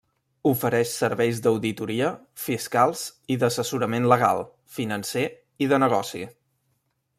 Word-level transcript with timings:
Ofereix 0.51 0.93
serveis 1.01 1.41
d'auditoria, 1.47 2.07
fiscals 2.45 3.03
i 3.35 3.37
d'assessorament 3.45 4.09
legal, 4.15 4.43
financer 4.79 5.27
i 5.67 5.71
de 5.75 5.83
negoci. 5.87 6.27